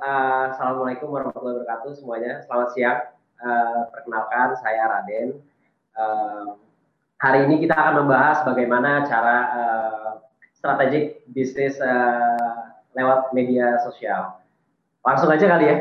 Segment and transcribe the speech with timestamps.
[0.00, 2.40] Uh, Assalamualaikum warahmatullahi wabarakatuh semuanya.
[2.48, 2.98] Selamat siang.
[3.42, 5.28] Uh, perkenalkan saya Raden.
[5.92, 6.56] Uh,
[7.20, 10.10] hari ini kita akan membahas bagaimana cara uh,
[10.56, 14.40] strategik bisnis uh, lewat media sosial.
[15.04, 15.76] Langsung aja kali ya.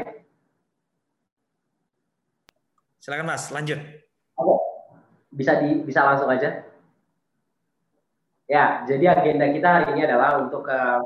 [3.00, 3.80] Silakan Mas, lanjut.
[4.36, 4.56] Oke.
[5.32, 6.68] Bisa di bisa langsung aja.
[8.52, 11.00] Ya, jadi agenda kita hari ini adalah untuk uh,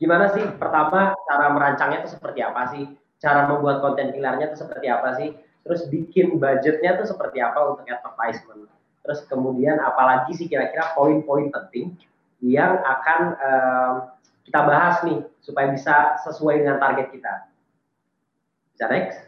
[0.00, 0.42] gimana sih?
[0.56, 2.88] Pertama cara merancangnya itu seperti apa sih?
[3.20, 5.36] Cara membuat konten pilarnya itu seperti apa sih?
[5.60, 8.72] Terus bikin budgetnya itu seperti apa untuk advertisement?
[9.04, 12.00] Terus kemudian apalagi sih kira-kira poin-poin penting
[12.40, 13.94] yang akan um,
[14.48, 17.52] kita bahas nih supaya bisa sesuai dengan target kita.
[18.72, 19.20] Bisa next?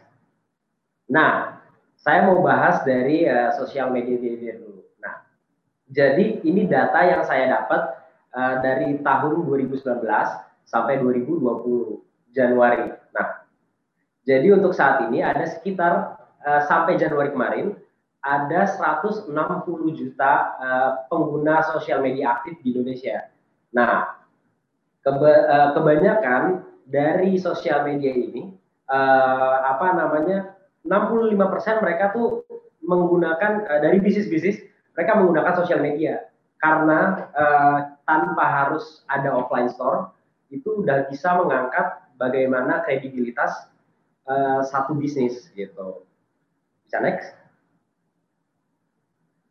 [1.13, 1.61] Nah
[2.01, 4.17] saya mau bahas dari uh, sosial media
[4.57, 4.81] dulu.
[4.97, 5.21] Nah
[5.93, 7.81] jadi ini data yang saya dapat
[8.33, 10.01] uh, dari tahun 2019
[10.67, 12.89] sampai 2020 Januari.
[13.13, 13.27] Nah,
[14.25, 17.77] jadi untuk saat ini ada sekitar uh, sampai Januari kemarin
[18.23, 19.27] ada 160
[19.99, 23.27] juta uh, pengguna sosial media aktif di Indonesia.
[23.75, 24.15] Nah,
[25.03, 28.55] keba uh, kebanyakan dari sosial media ini
[28.87, 30.55] uh, apa namanya
[30.87, 32.43] 65% mereka tuh
[32.83, 34.59] menggunakan uh, dari bisnis-bisnis
[34.95, 36.27] mereka menggunakan sosial media
[36.63, 40.11] karena uh, tanpa harus ada offline store
[40.53, 43.65] itu udah bisa mengangkat bagaimana kredibilitas
[44.29, 46.05] uh, satu bisnis gitu.
[46.85, 47.33] Bisa next?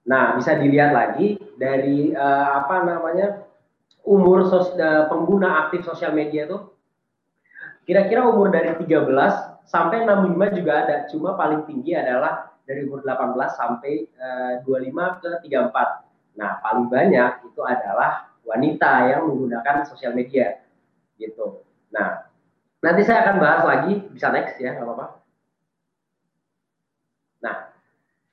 [0.07, 3.47] Nah, bisa dilihat lagi dari uh, apa namanya
[4.07, 6.75] umur sos, uh, pengguna aktif sosial media tuh
[7.83, 9.11] kira-kira umur dari 13
[9.67, 15.31] sampai 65 juga ada, cuma paling tinggi adalah dari umur 18 sampai uh, 25 ke
[15.51, 16.39] 34.
[16.39, 20.63] Nah, paling banyak itu adalah wanita yang menggunakan sosial media
[21.23, 21.63] gitu.
[21.95, 22.27] Nah,
[22.83, 25.07] nanti saya akan bahas lagi, bisa next ya, nggak apa-apa.
[27.47, 27.57] Nah,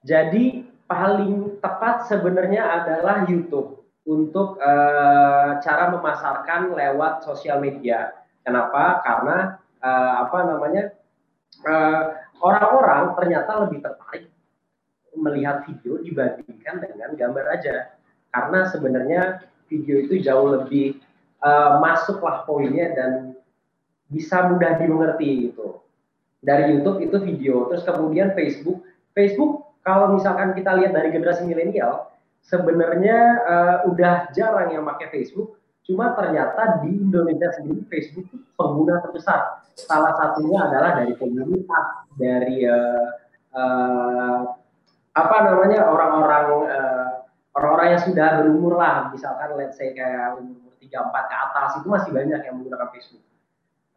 [0.01, 4.71] jadi paling tepat sebenarnya adalah YouTube untuk e,
[5.61, 8.17] cara memasarkan lewat sosial media.
[8.41, 9.05] Kenapa?
[9.05, 9.37] Karena
[9.77, 9.89] e,
[10.25, 10.83] apa namanya
[11.65, 12.03] eh,
[12.39, 14.31] orang-orang ternyata lebih tertarik
[15.17, 17.75] melihat video dibandingkan dengan gambar aja.
[18.29, 19.21] Karena sebenarnya
[19.67, 21.01] video itu jauh lebih
[21.43, 23.11] uh, masuklah poinnya dan
[24.09, 25.79] bisa mudah dimengerti gitu.
[26.39, 28.81] Dari YouTube itu video, terus kemudian Facebook.
[29.11, 32.09] Facebook kalau misalkan kita lihat dari generasi milenial,
[32.43, 35.59] sebenarnya uh, udah jarang yang pakai Facebook.
[35.83, 39.65] Cuma ternyata di Indonesia sendiri Facebook itu pengguna terbesar.
[39.73, 43.09] Salah satunya adalah dari komunitas, dari uh,
[43.57, 44.39] uh,
[45.17, 47.09] apa namanya orang-orang uh,
[47.57, 52.11] orang-orang yang sudah berumur lah, misalkan let's say kayak umur 34 ke atas itu masih
[52.15, 53.23] banyak yang menggunakan Facebook.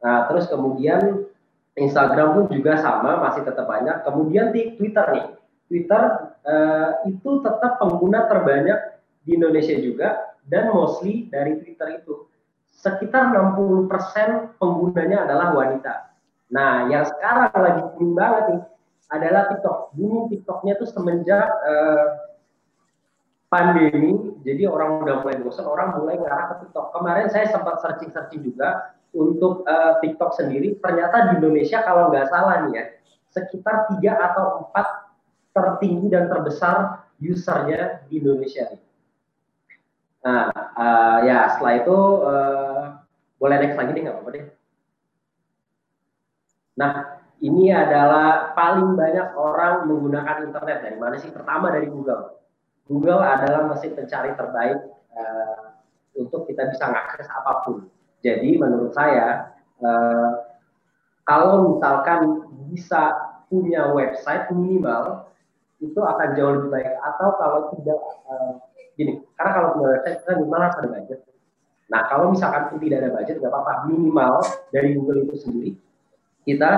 [0.02, 1.30] Nah, terus kemudian
[1.78, 4.02] Instagram pun juga sama, masih tetap banyak.
[4.04, 5.26] Kemudian di Twitter nih,
[5.70, 6.02] Twitter
[6.44, 12.26] uh, itu tetap pengguna terbanyak di Indonesia juga dan mostly dari Twitter itu
[12.74, 16.12] sekitar 60% penggunanya adalah wanita.
[16.52, 18.62] Nah, yang sekarang lagi booming banget nih
[19.12, 19.78] adalah TikTok.
[19.96, 22.31] Booming TikToknya tuh semenjak uh,
[23.52, 24.16] pandemi,
[24.48, 26.96] jadi orang udah mulai bosan, orang mulai ngarah ke TikTok.
[26.96, 32.64] Kemarin saya sempat searching-searching juga untuk uh, TikTok sendiri, ternyata di Indonesia kalau nggak salah
[32.64, 32.84] nih ya,
[33.28, 35.12] sekitar tiga atau empat
[35.52, 38.82] tertinggi dan terbesar usernya di Indonesia nih.
[40.24, 42.82] Nah, uh, ya setelah itu uh,
[43.36, 44.44] boleh next lagi deh nggak apa-apa deh.
[46.80, 46.92] Nah,
[47.44, 51.28] ini adalah paling banyak orang menggunakan internet dari mana sih?
[51.28, 52.41] Pertama dari Google
[52.92, 54.76] Google adalah mesin pencari terbaik
[55.16, 55.80] uh,
[56.12, 57.88] untuk kita bisa mengakses apa pun.
[58.20, 60.44] Jadi menurut saya uh,
[61.24, 63.16] kalau misalkan bisa
[63.48, 65.32] punya website minimal
[65.80, 67.98] itu akan jauh lebih baik atau kalau tidak
[68.28, 68.60] uh,
[68.94, 71.20] gini karena kalau punya website kita minimal harus ada budget.
[71.88, 75.72] Nah kalau misalkan pun tidak ada budget nggak apa-apa minimal dari Google itu sendiri
[76.42, 76.70] kita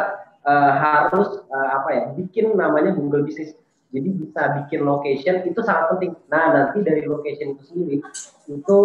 [0.44, 3.56] uh, harus uh, apa ya bikin namanya Google Business
[3.94, 6.19] jadi bisa bikin location itu sangat penting.
[6.26, 7.96] Nah nanti dari location itu sendiri
[8.50, 8.79] itu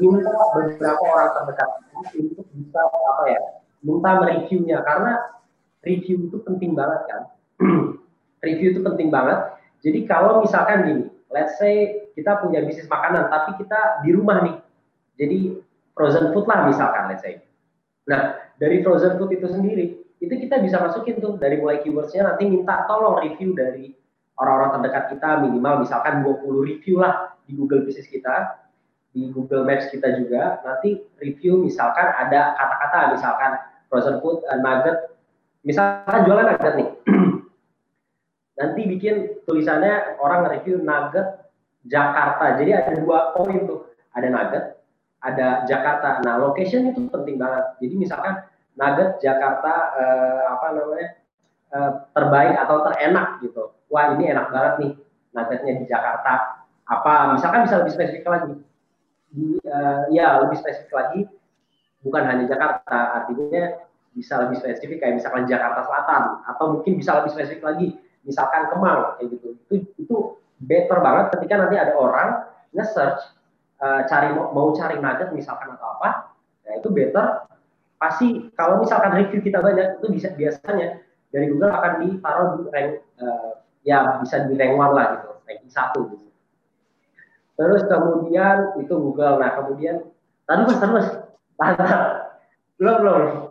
[0.00, 1.68] minta beberapa orang terdekat
[2.16, 3.42] untuk bisa apa ya
[3.84, 5.12] minta mereviewnya karena
[5.84, 7.22] review itu penting banget kan.
[8.48, 9.60] review itu penting banget.
[9.84, 14.56] Jadi kalau misalkan gini, let's say kita punya bisnis makanan tapi kita di rumah nih.
[15.20, 15.38] Jadi
[15.92, 17.44] frozen food lah misalkan let's say.
[18.08, 22.48] Nah, dari frozen food itu sendiri, itu kita bisa masukin tuh dari mulai keywordsnya nanti
[22.48, 23.92] minta tolong review dari
[24.36, 28.66] orang-orang terdekat kita minimal misalkan 20 review lah di Google Business kita,
[29.16, 33.50] di Google Maps kita juga, nanti review misalkan ada kata-kata misalkan
[33.88, 35.16] frozen food uh, nugget.
[35.66, 36.90] Misalkan jualan nugget nih.
[38.60, 41.48] Nanti bikin tulisannya orang review nugget
[41.88, 42.60] Jakarta.
[42.60, 43.88] Jadi ada dua poin tuh.
[44.12, 44.64] Ada nugget
[45.24, 46.22] ada Jakarta.
[46.22, 47.64] Nah location itu penting banget.
[47.82, 48.34] Jadi misalkan
[48.76, 51.08] nugget Jakarta eh, apa namanya
[51.74, 53.74] eh, terbaik atau terenak gitu.
[53.90, 54.92] Wah ini enak banget nih
[55.36, 56.32] nuggetnya di Jakarta.
[56.86, 58.54] Apa misalkan bisa lebih spesifik lagi.
[59.26, 61.20] Di, uh, ya lebih spesifik lagi
[62.00, 63.84] bukan hanya Jakarta artinya
[64.16, 67.88] bisa lebih spesifik kayak misalkan Jakarta Selatan atau mungkin bisa lebih spesifik lagi
[68.24, 69.48] misalkan Kemang kayak gitu.
[69.66, 70.16] Itu itu
[70.62, 73.20] better banget ketika nanti ada orang nge-search
[73.82, 76.32] uh, cari mau, cari nugget misalkan atau apa
[76.64, 77.44] ya itu better.
[77.96, 82.90] Pasti kalau misalkan review kita banyak itu bisa biasanya dari Google akan ditaruh di rank
[83.22, 83.52] uh,
[83.86, 86.26] ya bisa di rank one lah gitu ranking satu gitu
[87.56, 90.06] terus kemudian itu Google nah kemudian
[90.44, 90.78] tadi mas
[91.56, 91.76] mas
[92.76, 93.46] belum belum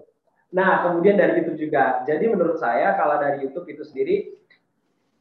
[0.56, 2.08] Nah, kemudian dari YouTube juga.
[2.08, 4.32] Jadi menurut saya kalau dari YouTube itu sendiri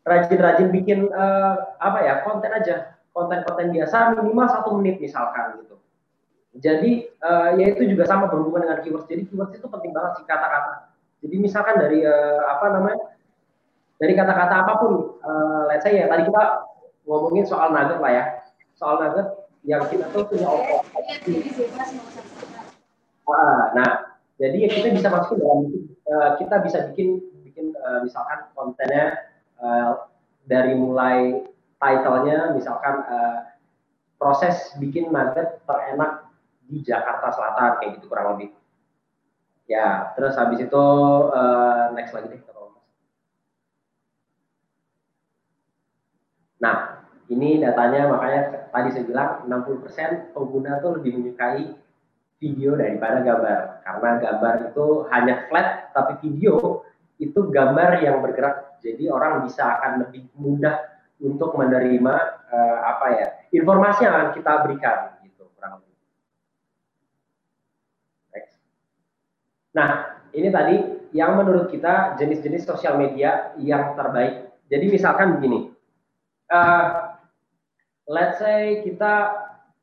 [0.06, 5.74] rajin-rajin bikin uh, apa ya konten aja, konten-konten biasa minimal satu menit misalkan gitu.
[6.62, 9.10] Jadi uh, ya itu juga sama berhubungan dengan keywords.
[9.10, 10.83] Jadi keywords itu penting banget sih kata-kata.
[11.24, 13.00] Jadi misalkan dari uh, apa namanya
[13.96, 14.92] dari kata-kata apa pun,
[15.24, 16.68] uh, let's say ya tadi kita
[17.08, 18.24] ngomongin soal nugget lah ya,
[18.76, 21.48] soal nugget yang kita tuh punya opsi.
[23.24, 25.60] Ah, nah, jadi ya kita bisa masukin dalam
[26.04, 29.24] uh, kita bisa bikin bikin uh, misalkan kontennya
[29.56, 30.04] uh,
[30.44, 31.40] dari mulai
[31.80, 33.48] titlenya misalkan uh,
[34.20, 36.28] proses bikin nugget terenak
[36.68, 38.52] di Jakarta Selatan kayak gitu kurang lebih.
[39.64, 40.84] Ya, terus habis itu
[41.32, 42.42] uh, next lagi deh
[46.64, 51.76] Nah, ini datanya makanya tadi saya bilang 60% pengguna tuh lebih menyukai
[52.40, 53.84] video daripada gambar.
[53.84, 56.80] Karena gambar itu hanya flat tapi video
[57.20, 58.80] itu gambar yang bergerak.
[58.80, 60.76] Jadi orang bisa akan lebih mudah
[61.20, 62.14] untuk menerima
[62.52, 65.96] uh, apa ya informasi yang akan kita berikan gitu kurang lebih.
[69.74, 70.76] Nah ini tadi
[71.14, 74.50] yang menurut kita jenis-jenis sosial media yang terbaik.
[74.66, 75.70] Jadi misalkan begini,
[76.50, 77.14] uh,
[78.10, 79.30] let's say kita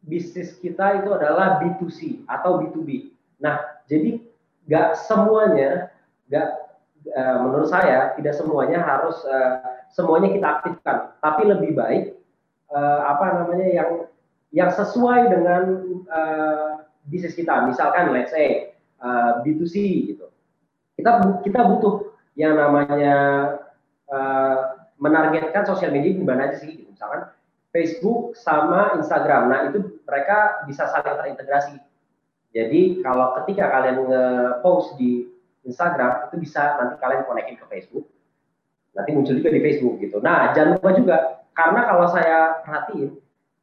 [0.03, 3.15] bisnis kita itu adalah B2C atau B2B.
[3.39, 4.19] Nah, jadi
[4.67, 5.93] nggak semuanya,
[6.27, 6.49] nggak
[7.15, 12.03] uh, menurut saya tidak semuanya harus uh, semuanya kita aktifkan, tapi lebih baik
[12.75, 13.91] uh, apa namanya yang
[14.51, 15.63] yang sesuai dengan
[16.11, 17.63] uh, bisnis kita.
[17.63, 19.75] Misalkan, let's say uh, B2C
[20.13, 20.29] gitu,
[20.95, 23.17] kita kita butuh yang namanya
[24.07, 26.93] uh, menargetkan sosial media di mana aja sih, gitu.
[26.93, 27.33] misalkan
[27.71, 29.47] Facebook sama Instagram.
[29.47, 31.79] Nah, itu mereka bisa saling terintegrasi.
[32.51, 35.31] Jadi, kalau ketika kalian nge-post di
[35.63, 38.05] Instagram, itu bisa nanti kalian konekin ke Facebook.
[38.91, 40.19] Nanti muncul juga di Facebook gitu.
[40.19, 41.17] Nah, jangan lupa juga,
[41.55, 43.15] karena kalau saya perhatiin,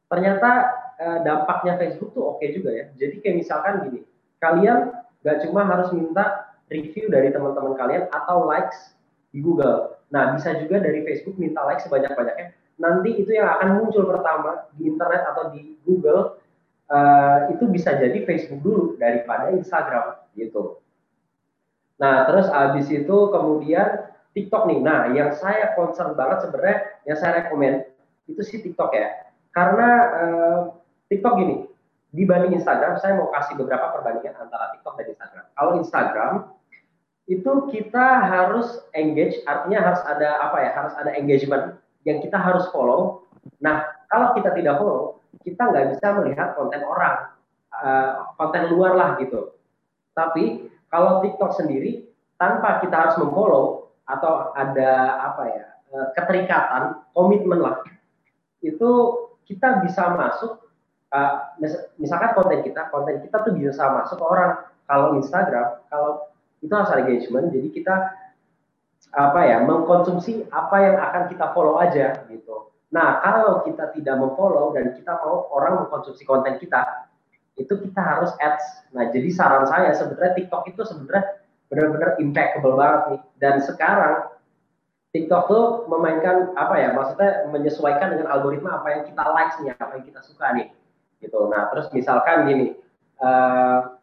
[0.09, 0.51] ternyata
[0.97, 2.89] eh, dampaknya Facebook tuh oke okay juga ya.
[2.97, 4.01] Jadi kayak misalkan gini,
[4.41, 4.89] kalian
[5.25, 8.95] gak cuma harus minta review dari teman-teman kalian atau likes
[9.33, 9.99] di Google.
[10.09, 14.87] Nah, bisa juga dari Facebook minta like sebanyak-banyaknya nanti itu yang akan muncul pertama di
[14.87, 16.39] internet atau di Google
[16.87, 20.79] uh, itu bisa jadi Facebook dulu daripada Instagram gitu.
[21.99, 24.79] Nah terus abis itu kemudian TikTok nih.
[24.79, 27.83] Nah yang saya concern banget sebenarnya yang saya rekomend
[28.31, 29.27] itu sih TikTok ya.
[29.51, 30.59] Karena uh,
[31.11, 31.55] TikTok gini
[32.13, 35.45] dibanding Instagram saya mau kasih beberapa perbandingan antara TikTok dan Instagram.
[35.53, 36.33] Kalau Instagram
[37.29, 42.65] itu kita harus engage artinya harus ada apa ya harus ada engagement yang kita harus
[42.73, 43.29] follow.
[43.61, 47.37] Nah, kalau kita tidak follow, kita nggak bisa melihat konten orang,
[47.69, 49.53] uh, konten luar lah gitu.
[50.17, 52.09] Tapi kalau TikTok sendiri,
[52.41, 57.85] tanpa kita harus memfollow atau ada apa ya uh, keterikatan, komitmen lah,
[58.65, 58.89] itu
[59.45, 60.65] kita bisa masuk.
[61.09, 61.57] Uh,
[61.97, 64.61] misalkan konten kita, konten kita tuh bisa masuk orang.
[64.85, 66.29] Kalau Instagram, kalau
[66.61, 67.95] itu harus engagement, jadi kita
[69.09, 72.69] apa ya mengkonsumsi apa yang akan kita follow aja gitu.
[72.93, 77.09] Nah kalau kita tidak memfollow dan kita mau orang mengkonsumsi konten kita,
[77.57, 78.85] itu kita harus ads.
[78.93, 83.21] Nah jadi saran saya sebenarnya TikTok itu sebenarnya benar-benar impeccable banget nih.
[83.41, 84.29] Dan sekarang
[85.09, 89.91] TikTok tuh memainkan apa ya, maksudnya menyesuaikan dengan algoritma apa yang kita like nih, apa
[89.97, 90.69] yang kita suka nih,
[91.19, 91.47] gitu.
[91.51, 92.75] Nah terus misalkan gini,
[93.19, 93.99] uh,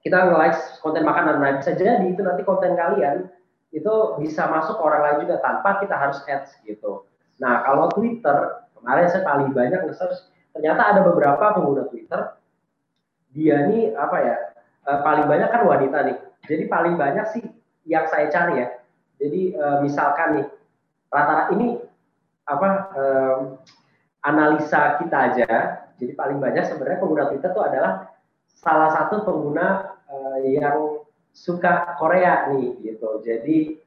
[0.00, 3.28] kita nge-like konten makanan, nah bisa jadi itu nanti konten kalian
[3.70, 7.06] itu bisa masuk orang lain juga tanpa kita harus ads gitu.
[7.38, 12.34] Nah kalau Twitter kemarin saya paling banyak nge-search ternyata ada beberapa pengguna Twitter
[13.30, 14.36] dia nih apa ya
[14.82, 16.18] e, paling banyak kan wanita nih.
[16.50, 17.44] Jadi paling banyak sih
[17.86, 18.68] yang saya cari ya
[19.20, 20.46] Jadi uh, misalkan nih
[21.12, 21.76] rata-rata ini
[22.48, 23.40] apa um,
[24.24, 25.79] analisa kita aja.
[26.00, 27.92] Jadi paling banyak sebenarnya pengguna Twitter itu adalah
[28.48, 33.20] salah satu pengguna uh, yang suka Korea nih gitu.
[33.22, 33.78] Jadi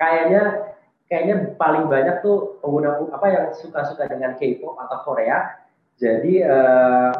[0.00, 0.74] kayaknya
[1.06, 5.62] kayaknya paling banyak tuh pengguna apa yang suka-suka dengan K-pop atau Korea.
[5.94, 7.12] Jadi uh,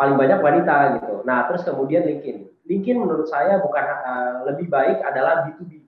[0.00, 1.20] paling banyak wanita gitu.
[1.28, 2.48] Nah, terus kemudian LinkedIn.
[2.64, 5.84] LinkedIn menurut saya bukan uh, lebih baik adalah B2B.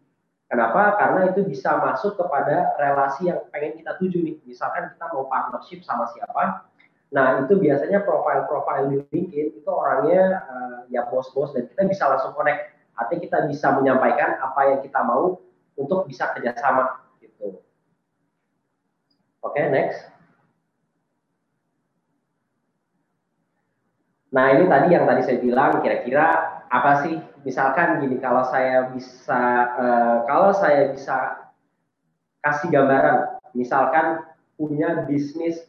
[0.52, 1.00] Kenapa?
[1.00, 4.36] Karena itu bisa masuk kepada relasi yang pengen kita tuju nih.
[4.44, 6.68] Misalkan kita mau partnership sama siapa.
[7.12, 12.32] Nah, itu biasanya profile-profile di LinkedIn itu orangnya uh, ya bos-bos dan kita bisa langsung
[12.32, 12.72] connect.
[12.96, 15.36] Artinya kita bisa menyampaikan apa yang kita mau
[15.76, 17.60] untuk bisa kerjasama gitu.
[19.44, 20.08] Oke, okay, next.
[24.32, 26.26] Nah ini tadi yang tadi saya bilang kira-kira
[26.72, 27.20] apa sih?
[27.44, 29.42] Misalkan gini kalau saya bisa
[29.76, 31.16] uh, kalau saya bisa
[32.40, 34.24] kasih gambaran, misalkan
[34.56, 35.60] punya bisnis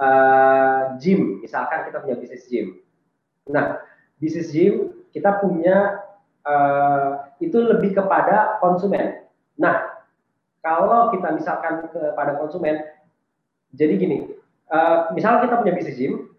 [0.00, 2.80] uh, gym, misalkan kita punya bisnis gym.
[3.52, 3.84] Nah
[4.16, 6.00] bisnis gym kita punya
[6.48, 9.28] uh, itu lebih kepada konsumen.
[9.60, 10.00] Nah
[10.64, 12.80] kalau kita misalkan kepada konsumen,
[13.76, 14.32] jadi gini,
[14.72, 16.30] uh, misalnya kita punya bisnis gym,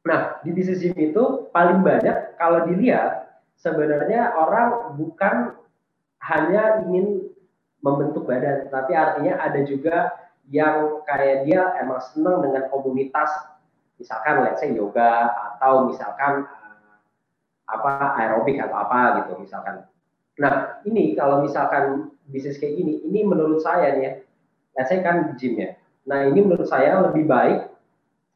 [0.00, 5.52] Nah, di bisnis gym itu paling banyak kalau dilihat sebenarnya orang bukan
[6.24, 7.28] hanya ingin
[7.84, 10.12] membentuk badan, tapi artinya ada juga
[10.50, 13.30] yang kayak dia emang seneng dengan komunitas,
[14.02, 16.98] misalkan let's say yoga atau misalkan uh,
[17.70, 19.86] apa aerobik atau apa gitu misalkan.
[20.42, 24.12] Nah, ini kalau misalkan bisnis kayak gini, ini menurut saya nih ya,
[24.74, 25.78] let's say kan gym ya.
[26.10, 27.70] Nah, ini menurut saya lebih baik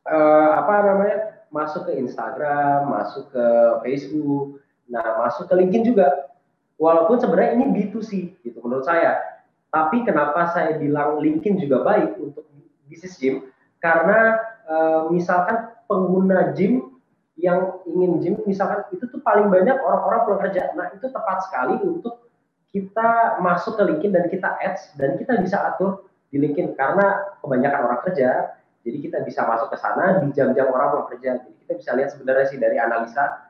[0.07, 1.19] uh, apa namanya?
[1.55, 3.47] masuk ke Instagram, masuk ke
[3.87, 4.59] Facebook,
[4.91, 6.35] nah masuk ke LinkedIn juga.
[6.83, 9.34] Walaupun sebenarnya ini B2C gitu menurut saya.
[9.75, 12.47] Tapi kenapa saya bilang LinkedIn juga baik untuk
[12.87, 13.51] bisnis gym?
[13.83, 14.77] Karena e,
[15.11, 16.95] misalkan pengguna gym
[17.35, 20.71] yang ingin gym, misalkan itu tuh paling banyak orang-orang pulang kerja.
[20.79, 22.31] Nah itu tepat sekali untuk
[22.71, 27.81] kita masuk ke LinkedIn dan kita ads dan kita bisa atur di LinkedIn karena kebanyakan
[27.91, 28.55] orang kerja
[28.85, 31.41] jadi kita bisa masuk ke sana di jam-jam orang pulang kerja.
[31.41, 33.49] Jadi kita bisa lihat sebenarnya sih dari analisa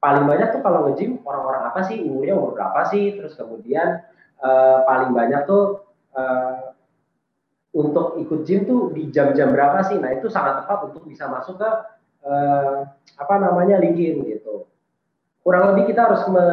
[0.00, 4.00] paling banyak tuh kalau nge-gym orang-orang apa sih umurnya umur berapa sih terus kemudian
[4.42, 5.84] uh, paling banyak tuh
[6.16, 6.74] uh,
[7.70, 11.60] untuk ikut gym tuh di jam-jam berapa sih nah itu sangat tepat untuk bisa masuk
[11.60, 11.70] ke
[12.26, 14.66] uh, apa namanya LinkedIn gitu
[15.46, 16.46] kurang lebih kita harus me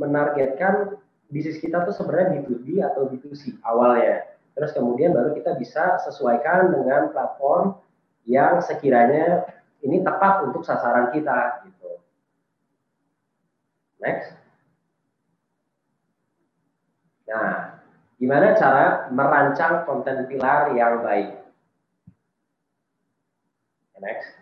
[0.00, 6.72] menargetkan bisnis kita tuh sebenarnya B2B atau B2C awalnya Terus kemudian baru kita bisa sesuaikan
[6.72, 7.80] dengan platform
[8.28, 9.48] yang sekiranya
[9.82, 11.90] ini tepat untuk sasaran kita gitu.
[13.98, 14.41] Next.
[17.32, 17.80] Nah,
[18.20, 21.40] gimana cara merancang konten pilar yang baik?
[24.02, 24.34] Next.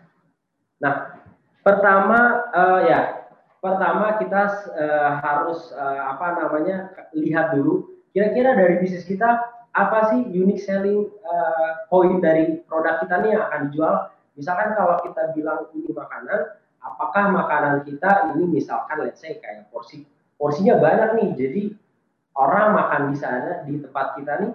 [0.81, 1.21] Nah,
[1.61, 3.29] pertama uh, ya,
[3.61, 4.41] pertama kita
[4.73, 9.39] uh, harus uh, apa namanya lihat dulu kira-kira dari bisnis kita
[9.71, 13.95] apa sih unique selling uh, point dari produk kita nih yang akan dijual?
[14.33, 20.03] Misalkan kalau kita bilang ini makanan, apakah makanan kita ini misalkan let's say kayak porsi
[20.41, 21.61] porsinya banyak nih, jadi
[22.35, 24.51] orang makan di sana di tempat kita nih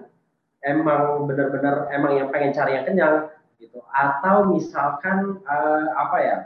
[0.64, 3.16] emang benar-benar emang yang pengen cari yang kenyang
[3.60, 6.36] gitu atau misalkan uh, apa ya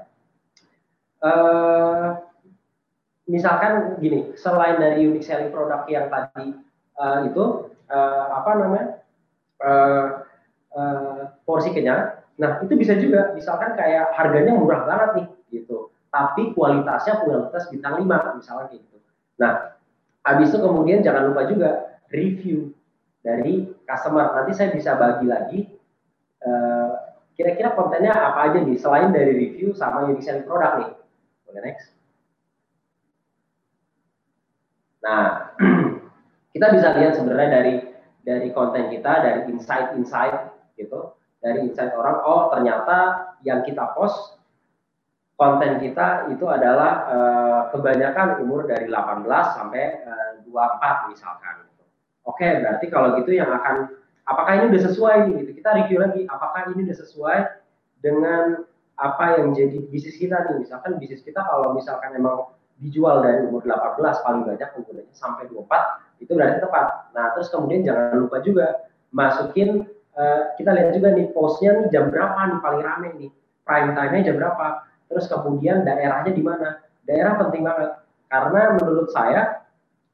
[1.23, 2.07] uh,
[3.31, 6.55] misalkan gini selain dari unique selling produk yang tadi
[6.99, 8.87] uh, itu uh, apa namanya
[9.63, 10.07] uh,
[10.75, 12.19] uh, porsi kenyang.
[12.41, 15.27] Nah itu bisa juga, misalkan kayak harganya murah banget nih
[15.61, 18.97] gitu, tapi kualitasnya kualitas bintang 5 misalnya gitu.
[19.37, 19.77] Nah
[20.27, 22.73] habis itu kemudian jangan lupa juga review
[23.21, 24.33] dari customer.
[24.37, 25.61] Nanti saya bisa bagi lagi
[27.37, 30.91] kira-kira uh, kontennya apa aja nih selain dari review sama unique selling produk nih.
[31.49, 31.87] Oke next.
[35.05, 35.53] Nah
[36.57, 37.75] kita bisa lihat sebenarnya dari
[38.25, 44.40] dari konten kita dari insight-insight gitu dari insight orang oh ternyata yang kita post
[45.41, 49.25] konten kita itu adalah uh, kebanyakan umur dari 18
[49.57, 51.65] sampai uh, 24 misalkan
[52.29, 53.89] oke berarti kalau gitu yang akan
[54.29, 57.39] apakah ini udah sesuai nih gitu kita review lagi apakah ini udah sesuai
[58.05, 58.69] dengan
[59.01, 63.65] apa yang jadi bisnis kita nih misalkan bisnis kita kalau misalkan emang dijual dari umur
[63.65, 66.87] 18 paling banyak penggunanya sampai 24 itu berarti tepat.
[67.13, 69.85] Nah, terus kemudian jangan lupa juga masukin
[70.17, 73.31] uh, kita lihat juga nih postnya nih jam berapa nih paling rame nih
[73.65, 74.67] prime time-nya jam berapa.
[75.11, 76.79] Terus kemudian daerahnya di mana?
[77.03, 77.99] Daerah penting banget
[78.31, 79.67] karena menurut saya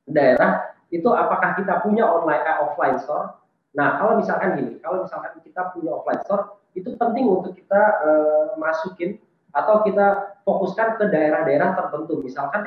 [0.08, 3.36] daerah itu apakah kita punya online eh, offline store?
[3.76, 8.46] Nah, kalau misalkan gini, kalau misalkan kita punya offline store, itu penting untuk kita uh,
[8.56, 9.20] masukin
[9.52, 12.24] atau kita fokuskan ke daerah-daerah tertentu.
[12.24, 12.64] Misalkan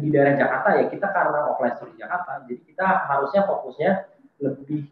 [0.00, 3.90] di daerah Jakarta ya kita karena offline store di Jakarta, jadi kita harusnya fokusnya
[4.42, 4.90] lebih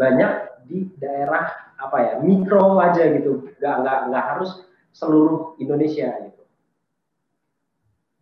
[0.00, 0.32] banyak
[0.70, 6.42] di daerah apa ya mikro aja gitu, nggak nggak nggak harus seluruh Indonesia gitu.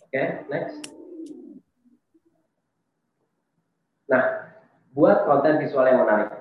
[0.05, 0.77] Oke, okay, next.
[4.09, 4.25] Nah,
[4.97, 6.33] buat konten visual yang menarik,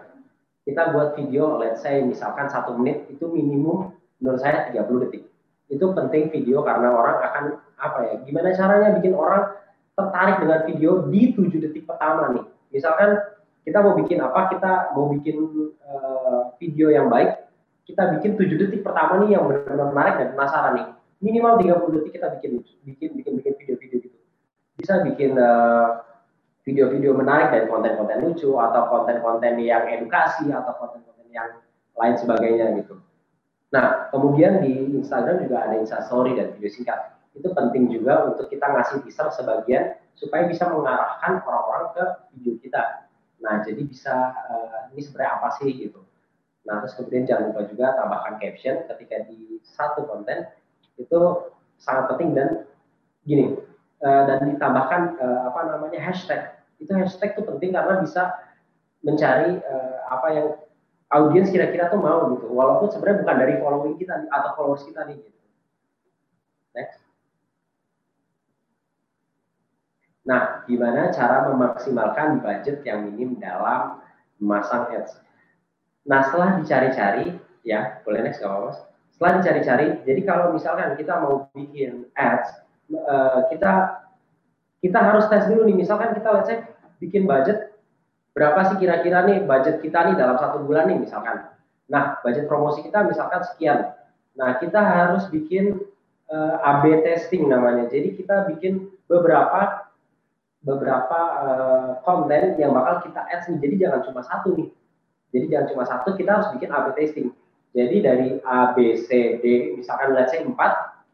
[0.64, 5.28] kita buat video, let's say misalkan satu menit itu minimum menurut saya 30 detik.
[5.68, 7.44] Itu penting video karena orang akan
[7.76, 8.14] apa ya?
[8.24, 9.52] Gimana caranya bikin orang
[9.96, 12.46] tertarik dengan video di 7 detik pertama nih.
[12.72, 13.20] Misalkan
[13.68, 14.48] kita mau bikin apa?
[14.48, 15.38] Kita mau bikin
[15.84, 17.47] uh, video yang baik,
[17.88, 20.88] kita bikin 7 detik pertama nih yang benar-benar menarik dan penasaran nih.
[21.24, 22.52] Minimal 30 detik kita bikin
[22.84, 24.18] bikin bikin bikin video-video gitu.
[24.76, 26.04] Bisa bikin uh,
[26.68, 31.64] video-video menarik dan konten-konten lucu atau konten-konten yang edukasi atau konten-konten yang
[31.96, 33.00] lain sebagainya gitu.
[33.72, 37.16] Nah, kemudian di Instagram juga ada Insta Story dan video singkat.
[37.32, 42.04] Itu penting juga untuk kita ngasih teaser sebagian supaya bisa mengarahkan orang-orang ke
[42.36, 42.84] video kita.
[43.40, 46.07] Nah, jadi bisa uh, ini sebenarnya apa sih gitu.
[46.68, 50.52] Nah, terus kemudian jangan lupa juga tambahkan caption ketika di satu konten
[51.00, 51.20] itu
[51.80, 52.68] sangat penting dan
[53.24, 53.56] gini
[54.04, 56.52] uh, dan ditambahkan uh, apa namanya hashtag.
[56.84, 58.36] Itu hashtag itu penting karena bisa
[59.00, 60.48] mencari uh, apa yang
[61.16, 62.52] audiens kira-kira tuh mau gitu.
[62.52, 65.40] Walaupun sebenarnya bukan dari following kita atau followers kita nih gitu.
[66.76, 67.00] Next.
[70.28, 74.04] Nah gimana cara memaksimalkan budget yang minim dalam
[74.36, 75.27] memasang ads
[76.08, 77.36] nah setelah dicari-cari
[77.68, 78.88] ya boleh next gak apa-apa.
[79.12, 82.64] Setelah dicari-cari jadi kalau misalkan kita mau bikin ads
[82.96, 84.04] uh, kita
[84.80, 85.76] kita harus tes dulu nih.
[85.76, 86.64] Misalkan kita let's say
[87.04, 87.76] bikin budget
[88.32, 91.52] berapa sih kira-kira nih budget kita nih dalam satu bulan nih misalkan.
[91.92, 93.92] Nah budget promosi kita misalkan sekian.
[94.38, 95.76] Nah kita harus bikin
[96.32, 97.90] uh, eh, AB testing namanya.
[97.92, 99.92] Jadi kita bikin beberapa
[100.62, 101.20] beberapa
[102.06, 103.60] uh, yang bakal kita add nih.
[103.60, 104.70] Jadi jangan cuma satu nih
[105.32, 107.28] jadi jangan cuma satu kita harus bikin AB testing
[107.76, 110.54] jadi dari A B C D misalkan let's say 4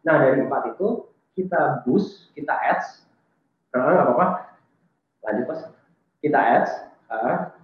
[0.03, 3.03] nah dari 4 itu kita boost kita ads
[3.73, 4.25] karena nggak apa-apa.
[5.25, 5.61] Lanjut mas.
[6.21, 6.71] Kita ads.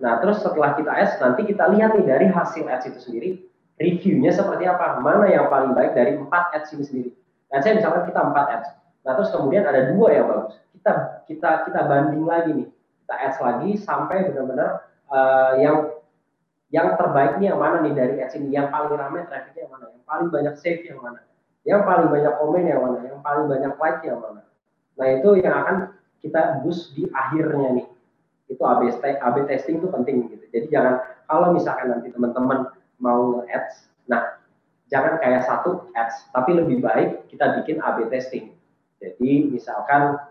[0.02, 3.30] Nah terus setelah kita ads nanti kita lihat nih dari hasil ads itu sendiri
[3.78, 5.00] reviewnya seperti apa.
[5.06, 7.12] Mana yang paling baik dari empat ads ini sendiri.
[7.50, 8.70] Dan saya misalkan kita empat ads.
[9.06, 10.58] Nah terus kemudian ada dua yang bagus.
[10.74, 10.92] Kita
[11.30, 12.68] kita kita banding lagi nih.
[13.06, 15.94] Kita ads lagi sampai benar-benar uh, yang
[16.70, 18.54] yang terbaik nih yang mana nih dari ads ini?
[18.54, 19.86] Yang paling ramai trafficnya yang mana?
[19.90, 21.20] Yang paling banyak save yang mana?
[21.66, 22.98] Yang paling banyak komen yang mana?
[23.10, 24.42] Yang paling banyak like yang mana?
[24.98, 25.76] Nah itu yang akan
[26.22, 27.88] kita boost di akhirnya nih.
[28.50, 30.46] Itu AB, AB testing itu penting gitu.
[30.54, 34.42] Jadi jangan kalau misalkan nanti teman-teman mau ads nah
[34.90, 38.54] jangan kayak satu ads tapi lebih baik kita bikin AB testing.
[39.02, 40.22] Jadi misalkan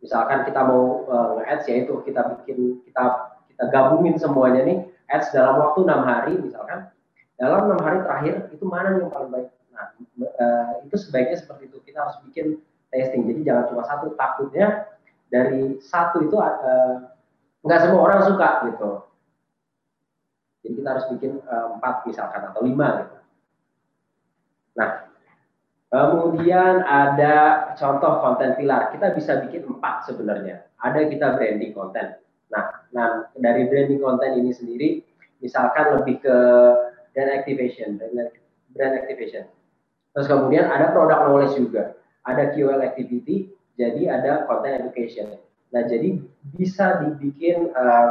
[0.00, 5.58] misalkan kita mau uh, ads yaitu kita bikin kita kita gabungin semuanya nih ads dalam
[5.58, 6.90] waktu enam hari misalkan
[7.40, 9.90] dalam enam hari terakhir itu mana yang paling baik nah
[10.38, 12.60] uh, itu sebaiknya seperti itu kita harus bikin
[12.92, 14.92] testing jadi jangan cuma satu takutnya
[15.32, 17.08] dari satu itu uh,
[17.64, 18.90] nggak semua orang suka gitu.
[20.62, 23.16] Jadi kita harus bikin uh, empat misalkan atau lima gitu.
[24.78, 24.90] Nah,
[25.90, 27.34] kemudian ada
[27.74, 28.92] contoh konten pilar.
[28.94, 30.68] Kita bisa bikin empat sebenarnya.
[30.78, 32.21] Ada kita branding konten.
[32.52, 34.88] Nah, nah dari branding konten ini sendiri,
[35.40, 36.36] misalkan lebih ke
[37.16, 37.96] brand activation,
[38.76, 39.48] brand activation.
[40.12, 41.96] Terus kemudian ada product knowledge juga,
[42.28, 43.48] ada QL activity,
[43.80, 45.40] jadi ada content education.
[45.72, 46.20] Nah, jadi
[46.52, 48.08] bisa dibikin uh,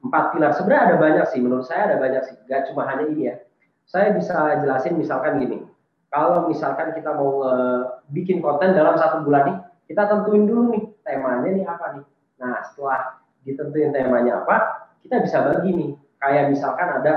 [0.00, 0.56] empat pilar.
[0.56, 2.36] Sebenarnya ada banyak sih, menurut saya ada banyak sih.
[2.48, 3.36] Gak cuma hanya ini ya.
[3.84, 5.60] Saya bisa jelasin misalkan gini.
[6.08, 9.56] Kalau misalkan kita mau uh, bikin konten dalam satu bulan nih,
[9.92, 12.04] kita tentuin dulu nih temanya nih apa nih.
[12.40, 15.90] Nah, setelah ditentuin temanya apa, kita bisa bagi nih.
[16.22, 17.12] Kayak misalkan ada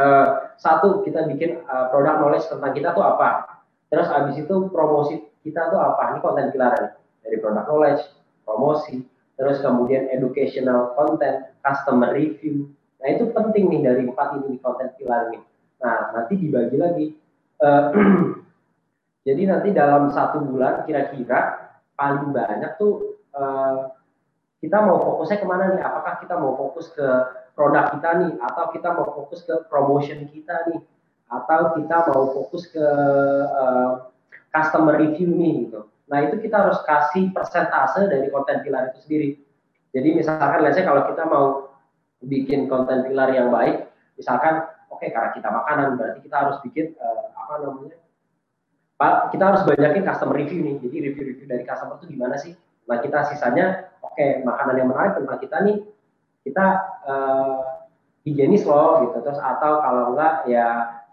[0.00, 0.26] uh,
[0.56, 3.60] satu kita bikin uh, produk knowledge tentang kita tuh apa.
[3.92, 6.16] Terus habis itu promosi kita tuh apa?
[6.16, 8.02] Ini konten pilar dari product knowledge,
[8.48, 9.04] promosi,
[9.36, 12.70] terus kemudian educational content, customer review.
[13.04, 15.40] Nah itu penting nih dari empat ini konten pilar ini.
[15.84, 17.06] Nah nanti dibagi lagi.
[17.60, 17.92] Uh,
[19.28, 23.94] jadi nanti dalam satu bulan kira-kira paling banyak tuh uh,
[24.64, 25.82] kita mau fokusnya ke mana nih?
[25.84, 27.04] Apakah kita mau fokus ke
[27.52, 30.80] produk kita nih, atau kita mau fokus ke promotion kita nih,
[31.28, 32.86] atau kita mau fokus ke
[33.52, 34.08] uh,
[34.48, 35.84] customer review nih gitu.
[36.08, 39.28] Nah, itu kita harus kasih persentase dari konten pilar itu sendiri.
[39.92, 41.46] Jadi misalkan let's kalau kita mau
[42.24, 46.96] bikin konten pilar yang baik, misalkan oke okay, karena kita makanan berarti kita harus bikin
[46.96, 47.96] uh, apa namanya?
[49.28, 50.76] Kita harus banyakin customer review nih.
[50.80, 52.56] Jadi review-review dari customer itu gimana sih?
[52.84, 55.76] Nah kita sisanya oke okay, makanan yang menarik tentang kita nih
[56.44, 56.66] kita
[57.08, 57.58] uh,
[58.24, 59.20] higienis loh gitu.
[59.24, 60.66] Terus atau kalau enggak ya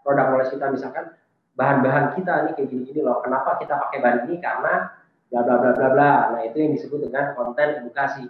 [0.04, 1.16] produk knowledge kita misalkan
[1.56, 3.20] bahan-bahan kita nih kayak gini-gini loh.
[3.24, 4.36] Kenapa kita pakai bahan ini?
[4.40, 4.90] Karena
[5.32, 6.14] bla bla bla bla bla.
[6.36, 8.28] Nah, itu yang disebut dengan konten edukasi.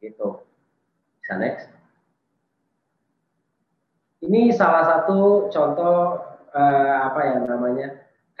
[0.00, 0.28] Gitu.
[1.20, 1.68] Bisa next.
[4.20, 6.20] Ini salah satu contoh
[6.52, 7.88] eh, apa ya namanya?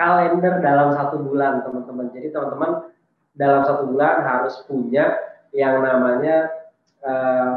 [0.00, 2.08] kalender dalam satu bulan, teman-teman.
[2.08, 2.88] Jadi, teman-teman
[3.34, 5.16] dalam satu bulan harus punya
[5.54, 6.50] yang namanya
[7.02, 7.52] eh,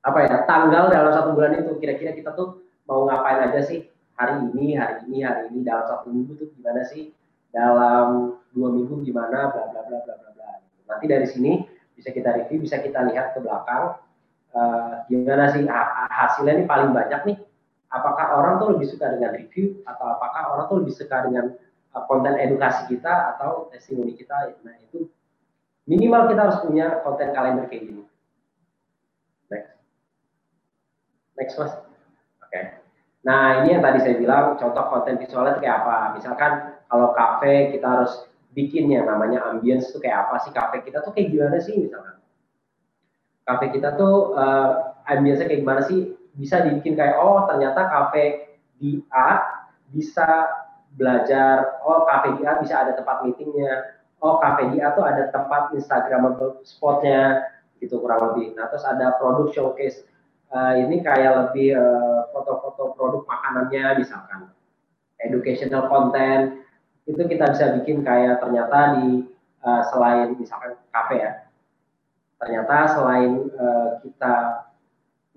[0.00, 0.36] apa ya?
[0.48, 1.76] tanggal dalam satu bulan itu.
[1.80, 3.90] Kira-kira kita tuh mau ngapain aja sih?
[4.20, 7.16] hari ini, hari ini, hari ini dalam satu minggu tuh gimana sih?
[7.50, 9.48] Dalam dua minggu gimana?
[9.48, 10.48] Bla bla bla bla bla bla.
[10.92, 11.64] Nanti dari sini
[11.96, 13.96] bisa kita review, bisa kita lihat ke belakang
[14.52, 15.64] uh, gimana sih
[16.12, 17.38] hasilnya ini paling banyak nih.
[17.90, 21.56] Apakah orang tuh lebih suka dengan review atau apakah orang tuh lebih suka dengan uh,
[21.94, 24.54] konten edukasi kita atau testimoni kita?
[24.62, 25.10] Nah itu
[25.90, 28.04] minimal kita harus punya konten kalender kayak gini.
[29.50, 29.70] Next,
[31.34, 31.72] next mas.
[31.74, 32.50] Oke.
[32.50, 32.64] Okay.
[33.20, 35.96] Nah, ini yang tadi saya bilang contoh konten visualnya itu kayak apa.
[36.16, 36.52] Misalkan
[36.88, 38.12] kalau kafe kita harus
[38.56, 42.16] bikin yang namanya ambience itu kayak apa sih kafe kita tuh kayak gimana sih misalkan.
[43.44, 46.16] Kafe kita tuh uh, ambience kayak gimana sih?
[46.32, 49.42] Bisa dibikin kayak oh ternyata kafe di A
[49.92, 50.48] bisa
[50.94, 55.30] belajar, oh kafe di A bisa ada tempat meetingnya, oh kafe di A tuh ada
[55.30, 57.46] tempat Instagramable spotnya
[57.80, 58.54] gitu kurang lebih.
[58.54, 60.04] Nah terus ada produk showcase.
[60.50, 64.50] Uh, ini kayak lebih uh, foto-foto produk makanannya misalkan.
[65.20, 66.64] Educational content.
[67.06, 69.30] Itu kita bisa bikin kayak ternyata di
[69.62, 71.32] uh, selain misalkan kafe ya.
[72.40, 74.66] Ternyata selain uh, kita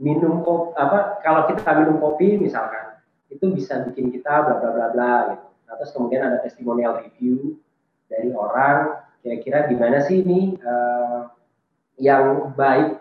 [0.01, 2.92] minum kopi apa kalau kita minum kopi misalkan
[3.33, 5.47] itu bisa bikin kita bla bla bla bla gitu.
[5.67, 7.57] Nah, terus kemudian ada testimonial review
[8.05, 11.31] dari orang kira-kira gimana sih ini uh,
[11.97, 12.99] yang baik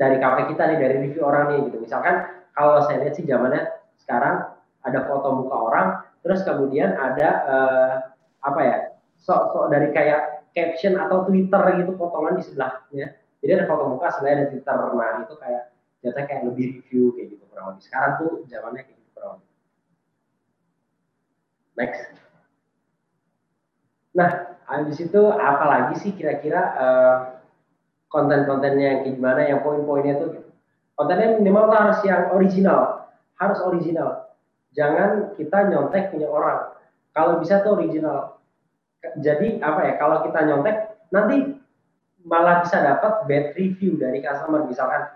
[0.00, 1.76] dari kafe kita nih dari review orang nih gitu.
[1.84, 2.24] Misalkan
[2.56, 3.68] kalau saya lihat sih zamannya
[4.00, 4.48] sekarang
[4.80, 5.88] ada foto muka orang
[6.24, 7.94] terus kemudian ada uh,
[8.40, 8.76] apa ya
[9.20, 13.06] sok-sok dari kayak caption atau twitter gitu potongan di sebelahnya.
[13.40, 14.74] Jadi ada foto muka sebelah ada twitter.
[14.74, 15.62] Nah itu kayak
[16.00, 17.82] jatuhnya kayak lebih review kayak gitu kurang lebih.
[17.84, 18.99] Sekarang tuh zamannya kayak gitu
[21.78, 22.10] next
[24.10, 27.16] nah habis itu apa lagi sih kira-kira uh,
[28.10, 30.50] konten-kontennya yang gimana, yang poin-poinnya gitu.
[30.98, 34.34] Kontennya minimal harus yang original, harus original.
[34.74, 36.74] Jangan kita nyontek punya orang.
[37.14, 38.42] Kalau bisa tuh original.
[39.16, 39.92] Jadi apa ya?
[39.96, 40.76] Kalau kita nyontek
[41.10, 41.56] nanti
[42.26, 45.08] malah bisa dapat bad review dari customer misalkan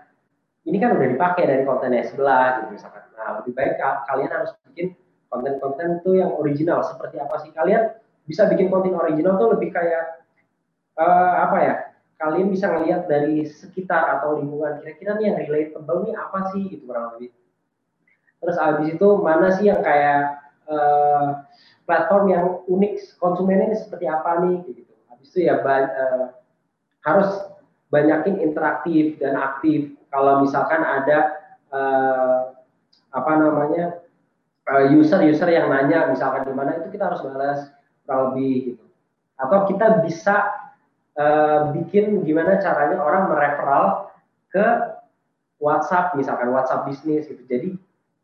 [0.65, 3.05] ini kan udah dipakai dari kontennya sebelah gitu misalkan.
[3.13, 3.77] Nah, lebih baik
[4.09, 4.97] kalian harus bikin
[5.29, 6.81] konten-konten tuh yang original.
[6.85, 7.51] Seperti apa sih?
[7.51, 7.93] Kalian
[8.25, 10.25] bisa bikin konten original tuh lebih kayak
[10.97, 11.75] uh, apa ya?
[12.15, 14.79] kalian bisa ngelihat dari sekitar atau lingkungan.
[14.79, 16.63] Kira-kira nih yang relatable nih apa sih?
[16.71, 17.35] Gitu kurang lebih.
[18.39, 20.39] Terus abis itu mana sih yang kayak
[20.71, 21.43] uh,
[21.83, 23.19] platform yang unik?
[23.19, 24.57] Konsumennya ini seperti apa nih?
[24.63, 24.93] Gitu.
[25.11, 26.31] Habis itu ya uh,
[27.03, 27.29] harus
[27.91, 29.93] banyakin interaktif dan aktif.
[30.07, 31.35] Kalau misalkan ada
[31.75, 32.39] uh,
[33.11, 34.04] apa namanya
[34.65, 37.69] user-user yang nanya misalkan di mana itu kita harus balas
[38.05, 38.85] kurang gitu
[39.35, 40.35] atau kita bisa
[41.19, 44.15] uh, bikin gimana caranya orang mereferal
[44.49, 44.65] ke
[45.59, 47.43] WhatsApp misalkan WhatsApp bisnis gitu.
[47.47, 47.75] Jadi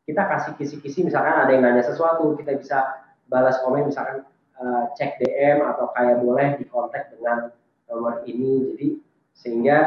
[0.08, 4.28] kita kasih kisi-kisi misalkan ada yang nanya sesuatu kita bisa balas komen misalkan
[4.60, 7.52] uh, cek DM atau kayak boleh dikontak dengan
[7.92, 8.72] nomor ini.
[8.76, 8.88] Jadi
[9.36, 9.78] sehingga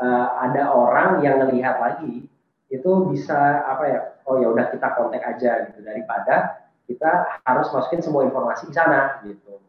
[0.00, 2.24] uh, ada orang yang melihat lagi
[2.68, 8.00] itu bisa apa ya oh ya udah kita kontak aja gitu daripada kita harus masukin
[8.04, 9.60] semua informasi di sana gitu.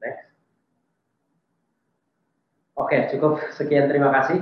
[0.00, 0.28] Next.
[2.76, 4.40] Oke, cukup sekian terima kasih.